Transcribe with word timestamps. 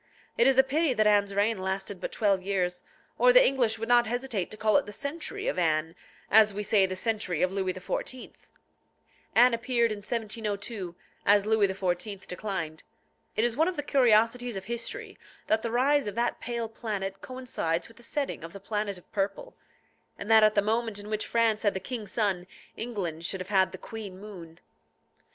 It 0.35 0.47
is 0.47 0.57
a 0.57 0.63
pity 0.63 0.95
that 0.95 1.05
Anne's 1.05 1.35
reign 1.35 1.59
lasted 1.59 2.01
but 2.01 2.11
twelve 2.11 2.41
years, 2.41 2.81
or 3.19 3.31
the 3.31 3.45
English 3.47 3.77
would 3.77 3.87
not 3.87 4.07
hesitate 4.07 4.49
to 4.49 4.57
call 4.57 4.75
it 4.77 4.87
the 4.87 4.91
century 4.91 5.47
of 5.47 5.59
Anne, 5.59 5.93
as 6.31 6.55
we 6.55 6.63
say 6.63 6.87
the 6.87 6.95
century 6.95 7.43
of 7.43 7.51
Louis 7.51 7.71
XIV. 7.71 8.31
Anne 9.35 9.53
appeared 9.53 9.91
in 9.91 9.99
1702, 9.99 10.95
as 11.23 11.45
Louis 11.45 11.67
XIV. 11.67 12.25
declined. 12.25 12.81
It 13.35 13.43
is 13.43 13.55
one 13.55 13.67
of 13.67 13.75
the 13.75 13.83
curiosities 13.83 14.55
of 14.55 14.65
history, 14.65 15.19
that 15.45 15.61
the 15.61 15.69
rise 15.69 16.07
of 16.07 16.15
that 16.15 16.39
pale 16.39 16.67
planet 16.67 17.21
coincides 17.21 17.87
with 17.87 17.97
the 17.97 18.01
setting 18.01 18.43
of 18.43 18.53
the 18.53 18.59
planet 18.59 18.97
of 18.97 19.11
purple, 19.11 19.55
and 20.17 20.31
that 20.31 20.41
at 20.41 20.55
the 20.55 20.63
moment 20.63 20.97
in 20.97 21.09
which 21.11 21.27
France 21.27 21.61
had 21.61 21.75
the 21.75 21.79
king 21.79 22.07
Sun, 22.07 22.47
England 22.75 23.23
should 23.23 23.39
have 23.39 23.49
had 23.49 23.71
the 23.71 23.77
queen 23.77 24.17
Moon. 24.19 24.59